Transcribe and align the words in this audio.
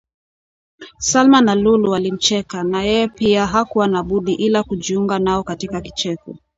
Salma 0.99 1.41
na 1.41 1.55
Lulu 1.55 1.91
walimcheka 1.91 2.63
na 2.63 2.83
yeye 2.83 3.07
pia 3.07 3.45
hakuwa 3.47 3.87
na 3.87 4.03
budi 4.03 4.33
ila 4.33 4.63
kujiunga 4.63 5.19
nao 5.19 5.43
katika 5.43 5.81
kicheko 5.81 6.37